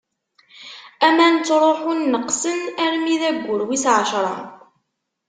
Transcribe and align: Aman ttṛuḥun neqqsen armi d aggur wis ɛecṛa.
Aman 1.07 1.35
ttṛuḥun 1.37 1.99
neqqsen 2.11 2.59
armi 2.83 3.15
d 3.21 3.23
aggur 3.29 3.61
wis 3.67 3.85
ɛecṛa. 3.95 4.35